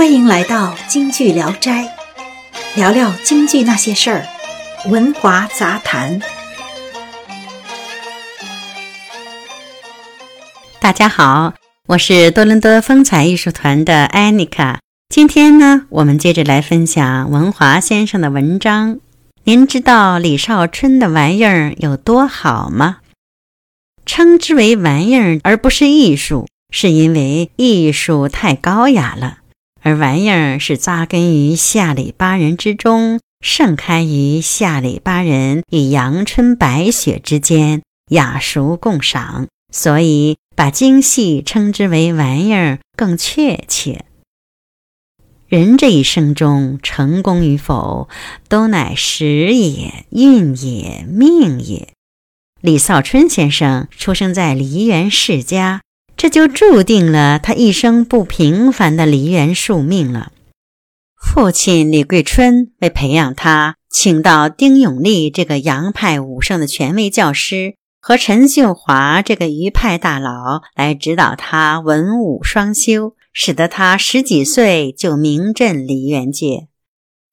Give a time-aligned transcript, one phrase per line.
[0.00, 1.94] 欢迎来到京剧聊斋，
[2.74, 4.26] 聊聊京剧那些事儿，
[4.88, 6.18] 文华杂谈。
[10.80, 11.52] 大家好，
[11.86, 14.80] 我是多伦多风采艺术团的安妮卡。
[15.10, 19.00] 今天呢，我们接着来分享文华先生的文章。
[19.44, 23.00] 您知道李少春的玩意儿有多好吗？
[24.06, 29.39] 称之为玩意儿而不是艺术，是因为艺术太高雅了。
[29.82, 44.04] 而玩意儿是扎根于下里巴人之中，盛开于下里巴人与阳春白雪之间，雅俗共赏，所以把京戏称之为玩意儿更确切。
[45.48, 48.08] 人这一生中成功与否，
[48.48, 51.88] 都乃时也、运也、命也。
[52.60, 55.80] 李少春先生出生在梨园世家。
[56.20, 60.32] 这就注定了他一生不平凡的梨园宿命了。
[61.18, 76.68] 父亲李桂春为培养他，请到丁永利这个洋派武圣的权威教师和陈秀华这个余派大佬来指导他文武双修，使得他十几岁就名震梨园界。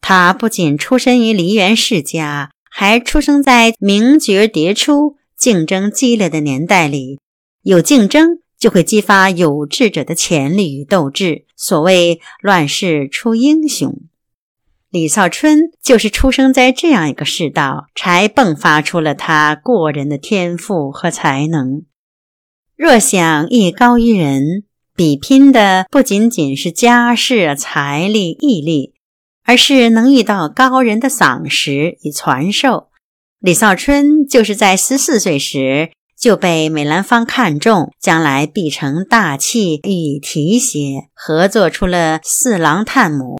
[0.00, 7.20] 他不仅出身于梨园世家，还出生在名角迭出、竞争激烈的年代里，
[7.62, 8.38] 有竞争。
[8.60, 11.46] 就会激发有志者的潜力与斗志。
[11.56, 14.02] 所谓乱世出英雄，
[14.90, 21.82] 李少春就是出生在这样一个世道，才迸发出了他过人的天赋和才能。
[22.76, 24.64] 若想艺高于人，
[24.94, 28.94] 比拼的不仅仅是家世、财力、毅力，
[29.44, 32.88] 而是能遇到高人的赏识与传授。
[33.38, 35.90] 李少春就是在十四岁时。
[36.20, 43.36] 就被梅兰芳看中，将来必成大器，予以提携，合作出了《四郎探母》，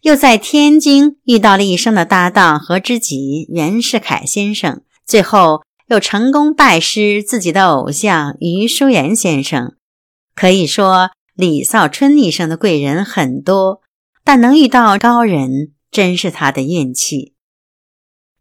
[0.00, 9.74] 又在天津遇到了一生的搭档和知己袁世凯先生，最后又成功拜师自己的偶像余叔岩先生。
[10.34, 13.82] 可以说，李少春一生的贵人很多，
[14.24, 17.34] 但能遇到高人，真是他的运气。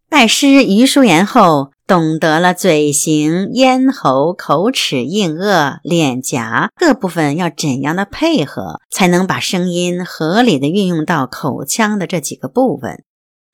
[0.08, 1.74] 拜师余叔岩后。
[1.88, 13.06] 懂得了嘴型、咽喉、口齿、硬腭、脸颊各部分要怎样的配合，才能把声音合理的运用到口腔的这几个部分，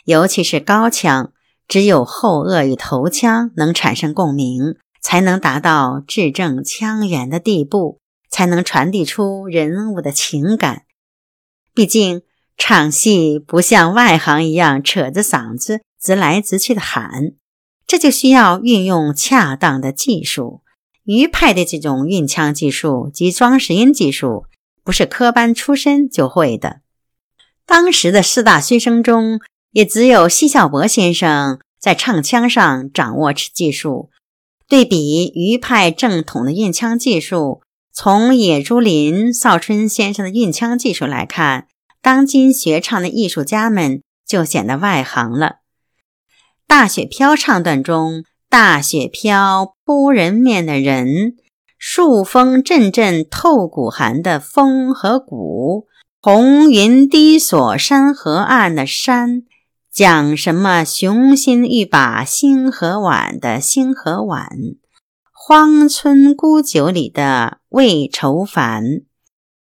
[0.06, 1.32] 尤其是高腔，
[1.68, 8.00] 只有后颚与头腔能产生共鸣，才能达到字正腔圆的地步，
[8.32, 10.86] 才能传递出人物的情感。
[11.76, 12.24] 毕竟
[12.58, 17.34] 唱戏不像外行一样扯着嗓子直来直去的喊。
[17.94, 20.62] 这就需要运用恰当的技术。
[21.04, 24.48] 余派的这种运腔技术及装饰音技术，
[24.84, 26.82] 不是科班出身就会的。
[27.68, 29.40] 当时的四大须生中，
[29.74, 34.10] 也只有奚孝伯先生在唱腔上掌握此技术。
[34.68, 37.62] 对比余派正统的运腔技术，
[37.94, 41.68] 从野猪林、邵春先生的运腔技术来看，
[42.02, 45.58] 当今学唱的艺术家们就显得外行了。
[46.76, 51.36] 大雪飘唱段中，大雪飘扑人面的人，
[51.78, 55.86] 数风阵阵透骨寒的风和骨，
[56.20, 59.44] 红云低锁山河岸的山，
[59.92, 64.50] 讲什么雄心欲把星河挽的星河挽，
[65.32, 68.84] 荒村孤酒里的未愁烦，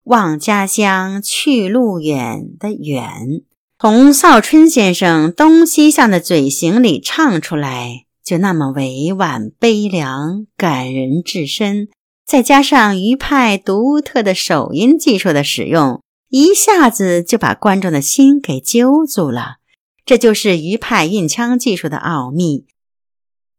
[0.03, 3.43] 望家乡去路远的远。
[3.79, 11.87] 从少春先生东西向的嘴型里唱出来，就那么委婉、悲凉、感人至深。
[12.25, 19.57] 再加上余派独特的手音技术的使用，一下子就把观众的心给揪住了。
[20.03, 22.65] 这就是余派运腔技术的奥秘。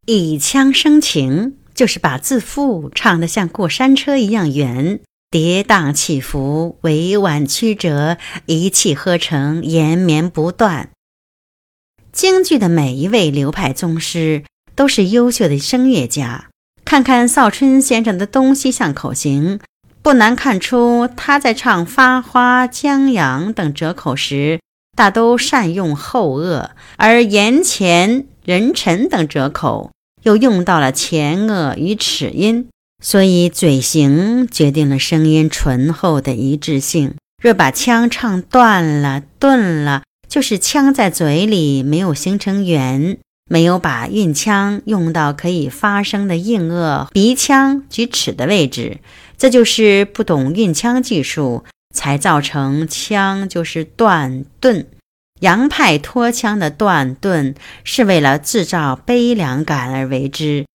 [0.07, 4.99] 以腔生情，就是把字腹唱得像过山车一样圆。
[5.31, 8.17] 跌宕起伏，委婉曲折，
[8.47, 10.89] 一气呵成，延绵不断。
[12.11, 14.45] 京剧的每一位流派宗师
[14.75, 16.47] 都是优秀的声乐家。
[16.83, 19.61] 看看邵春先生的东西向口型，
[20.01, 24.59] 不难看出他在唱发花、江阳等折口时，
[24.97, 29.93] 大都善用后颚；而言前、人臣等折口，
[30.23, 32.71] 又用到了前颚与齿音。
[33.03, 37.15] 所以，嘴型决定了声音醇厚的一致性。
[37.41, 43.19] 若把腔唱断了、顿了，就是腔在嘴里没有形成圆，
[43.49, 48.99] 没有把韵腔用到可以发声的硬腭、鼻腔及齿的位置，
[49.39, 51.65] 这就是不懂运腔技术，
[51.95, 54.87] 才造成腔就是断顿。
[55.41, 57.55] 洋派拖腔的断顿
[57.85, 60.67] 是为了制造悲凉感而为之。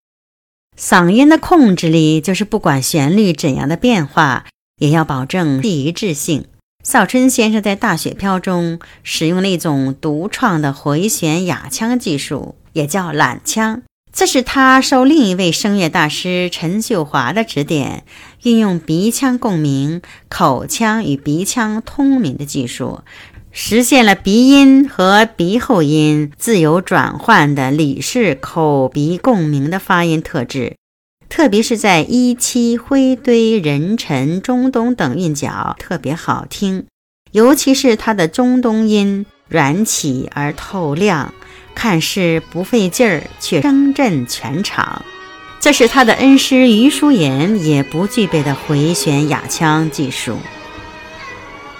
[0.78, 4.46] 嗓音的控制力就是不管旋律怎样的变化，
[4.80, 6.46] 也要保证一致性。
[6.84, 13.84] 邵春先生在《大雪飘》中使用了一种独创的回旋哑腔技术，也叫懒腔。
[14.12, 18.04] 这是他受另一位声乐大师陈秀华的指点，
[18.44, 23.02] 运用鼻腔共鸣、口腔与鼻腔通鸣的技术。
[23.56, 30.76] 实现了鼻音和鼻后音自由转换的李氏口鼻共鸣的发音特质，
[31.30, 36.88] 特别是在一七、灰堆、人辰、中东等韵脚特别好听，
[37.32, 41.32] 尤其是它的中东音软起而透亮，
[41.76, 45.06] 看似不费劲儿，却声震全场。
[45.60, 50.38] 这是他的恩师余淑妍也不具备的回旋哑腔技术。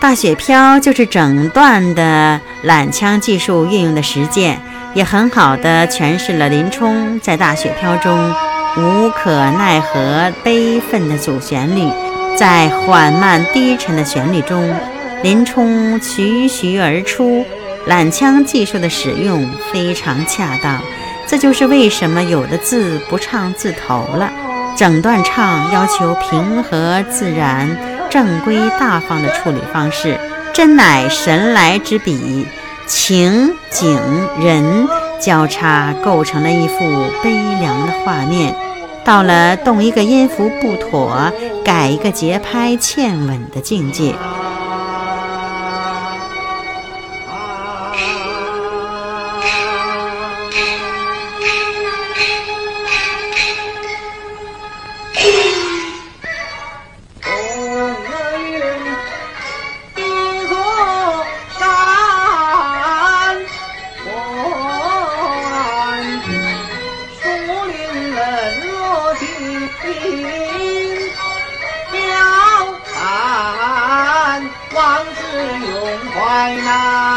[0.04, 4.60] 大雪飘就是整段的揽腔技术运用的实践，
[4.94, 8.36] 也很好的诠释了林冲在大雪飘中
[8.76, 11.90] 无可奈何悲愤的主旋律。
[12.36, 14.76] 在缓慢低沉的旋律中，
[15.22, 17.46] 林冲徐徐而出，
[17.86, 20.82] 揽腔技术的使用非常恰当。
[21.26, 24.30] 这就是为什么有的字不唱字头了，
[24.76, 27.70] 整段唱要求平和自然。
[28.14, 30.20] 正规大方的处理方式，
[30.54, 32.46] 真乃神来之笔，
[32.86, 34.00] 情景
[34.40, 34.88] 人
[35.20, 36.78] 交叉构成了一幅
[37.24, 38.56] 悲凉的画面。
[39.04, 41.34] 到了动一个音符不妥，
[41.66, 44.14] 改一个节拍欠稳的境界。
[69.84, 69.92] 今
[71.92, 72.00] 表
[72.94, 74.42] 汉
[74.74, 75.22] 王子
[75.68, 77.13] 永怀难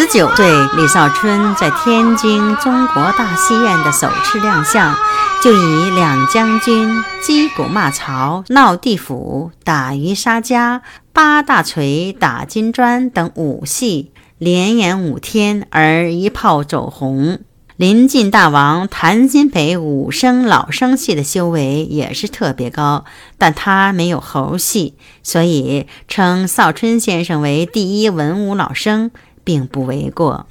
[0.00, 4.96] 十九岁，李少春在天津中国大戏院的首次亮相，
[5.42, 6.88] 就以两将军、
[7.20, 10.80] 击鼓骂曹、闹地府、打渔杀家、
[11.12, 17.38] 八大锤、打金砖等武戏连演五天而一炮走红。
[17.76, 23.04] 临近大王谭鑫培武生老生戏的修为也是特别高，
[23.36, 29.10] 但他没有猴戏，所以称少春先生为第一文武老生。
[29.44, 30.46] 并不为过。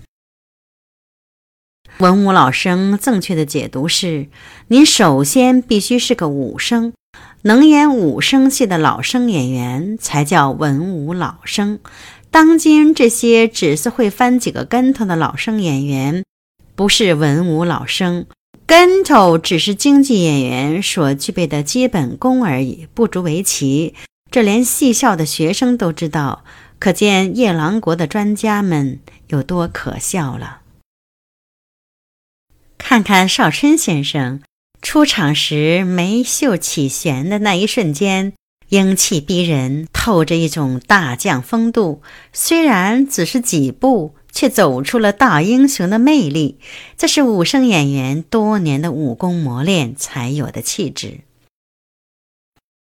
[1.98, 4.28] 文武老生正确的解读是：
[4.68, 6.94] 您首先必须是个武生，
[7.42, 11.80] 能演武生戏的老生演员才叫文武老生。
[12.32, 16.24] 当今这些只是会翻几个跟头的老生演员，
[16.76, 18.26] 不是文武老生。
[18.66, 23.96] 跟头只是京剧演员所具备的基本功而已，不足为奇。
[24.30, 26.46] 这连戏校的学生都知道。
[26.80, 30.62] 可见夜郎国的专家们有多可笑了。
[32.78, 34.42] 看看少春先生
[34.82, 38.34] 出场时眉秀起弦的那一瞬间，
[38.70, 42.02] 英气逼人，透着一种大将风度。
[42.32, 46.60] 虽然只是几步，却走出了大英雄的魅力。
[46.98, 51.20] 这是武生演员多年的武功磨练才有的气质。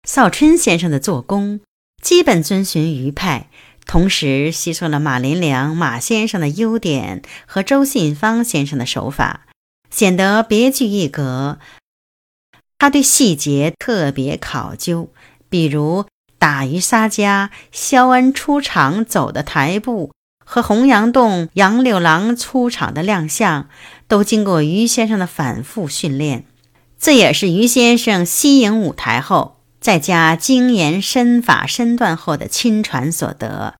[0.08, 1.60] 少春先生的做工
[2.00, 3.48] 基本遵循余派。
[3.86, 9.46] 同时吸收了马连良马先生的优点和周信芳先生的手法，
[9.90, 11.58] 显得别具一格。
[12.78, 15.10] 他对细节特别考究，
[15.48, 16.06] 比如
[16.38, 20.12] 打渔杀家肖恩出场走的台步
[20.44, 23.68] 和洪阳洞杨六郎出场的亮相，
[24.08, 26.44] 都经过于先生的反复训练。
[26.98, 29.61] 这也是于先生息影舞台后。
[29.82, 33.74] 再加精研身法身段后的亲传所得，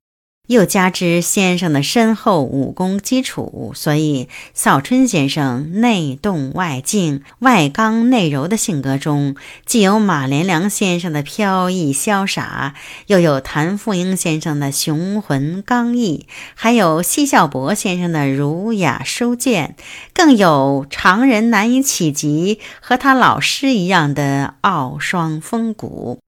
[0.52, 9.34] 又加之先生的深厚武功基础，所以邵春先生内动外静、外刚内柔的性格中，
[9.66, 12.74] 既有马连良先生的飘逸潇洒，
[13.06, 19.74] 又有谭富英先生的雄浑刚毅，还有奚孝伯先生的儒雅收健，
[20.14, 26.20] 更有常人难以企及和他老师一样的傲霜风骨。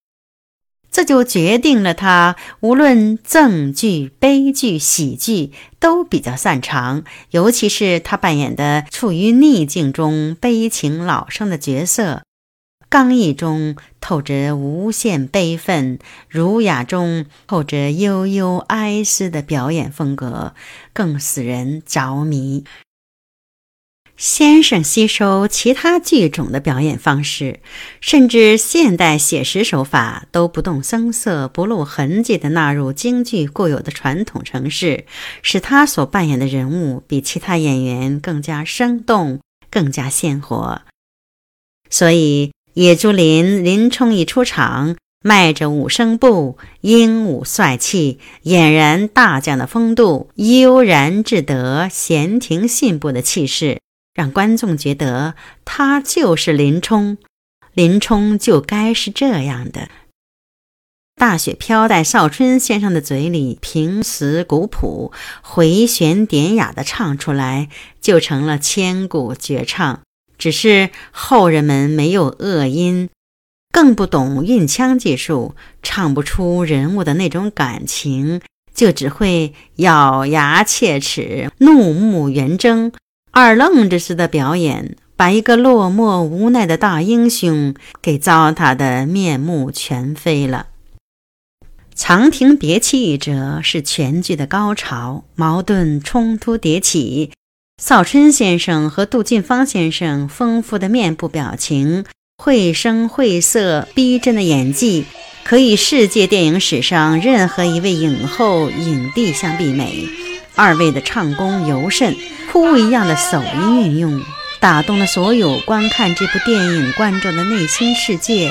[0.95, 12.23] 这就决定了他无论正剧、悲剧、喜剧都比较擅长，尤其是他扮演的处于逆境中悲情老生的角色，
[12.87, 15.99] 刚毅中透着无限悲愤，
[16.29, 20.53] 儒雅中透着悠悠哀思的表演风格，
[20.93, 22.63] 更使人着迷。
[24.17, 27.59] 先生吸收其他剧种的表演方式，
[27.99, 35.05] 甚至现代写实手法都不动声色、不露痕迹地纳入京剧固有的传统程式，
[35.41, 40.83] 使他所扮演的人物比其他演员更加生动、更加鲜活。
[41.89, 53.81] 所以，野猪林林冲一出场，迈着五声步，英武帅气，俨然大将的风度，悠然自得、闲庭信步的气势。
[54.15, 57.19] 让观众觉得他就是林冲，
[57.73, 59.89] 林冲就该是这样的。
[61.17, 67.69] 大雪飘在少春先生的嘴里，平实古朴、回旋典雅的唱出来，
[68.01, 70.01] 就成了千古绝唱。
[70.37, 73.09] 只是后人们没有恶音，
[73.71, 78.41] 更不懂韵腔技术，唱不出人物的那种感情，
[78.73, 82.91] 就只会咬牙切齿、怒目圆睁。
[83.37, 90.67] 二愣子似的表演，把一个落寞无奈的大英雄给糟蹋得面目全非了。
[91.93, 97.31] 长亭别泣一折是全剧的高潮，矛盾冲突迭起。
[97.83, 102.05] 邵春先生和杜近芳先生丰富的面部表情、
[102.37, 105.03] 绘声绘色、逼真的演技，
[105.43, 110.07] 可以世界电影史上任何一位影后、影帝相媲美。
[110.55, 112.15] 二位的唱功尤甚。
[112.55, 114.23] 不一样的手艺运用，
[114.61, 118.49] 打动了所有观看这部电影观众的内心世界。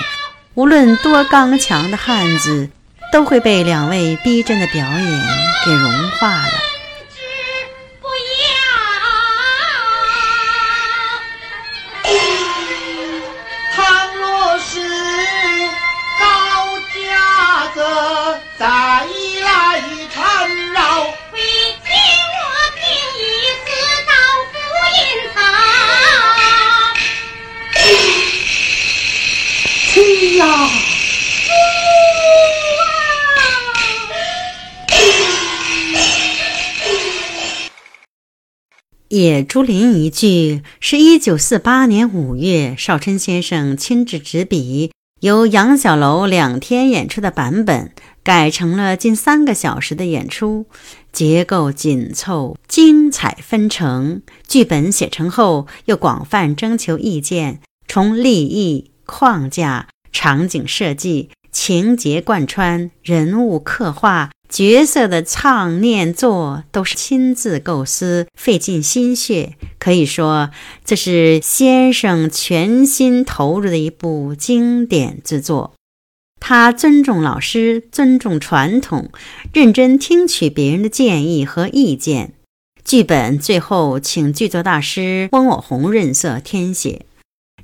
[0.52, 2.68] 无论多刚强的汉子，
[3.10, 5.22] 都会被两位逼真的表演
[5.64, 6.52] 给融化了。
[39.14, 44.90] 野猪林一句是一九四八年五月邵春先生亲自执笔，
[45.20, 47.92] 由杨小楼两天演出的版本
[48.24, 50.66] 改成了近三个小时的演出，
[51.12, 54.20] 结构紧凑，精彩纷呈。
[54.48, 64.32] 剧本写成后，又广泛征求意见，从立意、框架、场景设计、情节贯穿、人物刻画。
[64.54, 70.50] 角色的唱念做都是亲自构思，费尽心血，可以说
[70.84, 75.74] 这是先生全心投入的一部经典之作。
[76.38, 79.10] 他尊重老师，尊重传统，
[79.52, 82.34] 认真听取别人的建议和意见。
[82.84, 87.06] 剧本最后请剧作大师翁我红润色填写，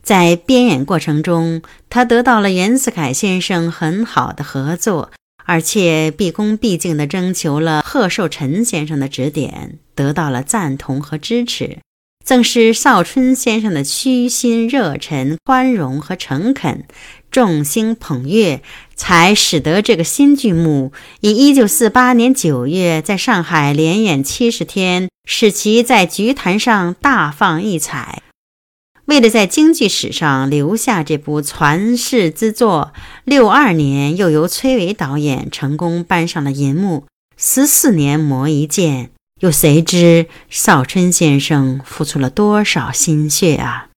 [0.03, 5.13] 在编演过程中，他得到了袁世凯先生很好的合作。
[5.45, 11.79] 而且毕恭毕敬地征求了贺寿臣先生的指点，得到了赞同和支持。
[12.25, 16.85] 正是邵春先生的虚心、热忱、宽容和诚恳，
[17.31, 18.63] 众星捧月，
[18.95, 28.23] 才使得这个新剧目以1948年9月在上海连演七十天，使其在剧坛上大放异彩。
[29.11, 32.93] 为了在京剧史上留下这部传世之作，
[33.25, 37.07] 六二年又由崔伟导演成功搬上了银幕。
[37.37, 43.89] 十四年磨一剑，又谁知邵春先生付出了多少心血啊！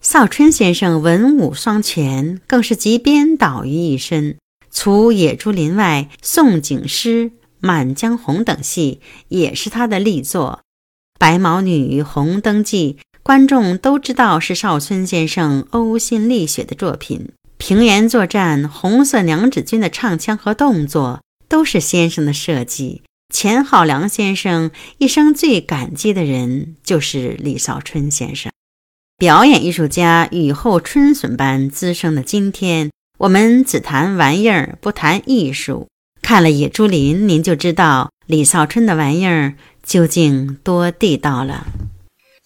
[0.00, 4.36] 邵春先生文武双全，更是集编导于一身。
[4.70, 7.24] 除《野猪林》外，《宋景诗》
[7.58, 10.60] 《满江红》等戏也是他的力作，
[11.18, 12.98] 《白毛女》《红灯记》。
[13.22, 23.02] 观众都知道是邵春先生呕心沥血的作品，平原作战、红色娘子军的唱腔和动作都是先生的设计。
[23.32, 28.50] 钱浩良先生一生最感激的人就是李少春先生。
[29.16, 35.86] 表演艺术家雨后春笋般滋生的今天，我们只谈玩意儿，不谈艺术。
[36.22, 41.66] 看了《野猪林》，您就知道李少春的玩意儿究竟多地道了。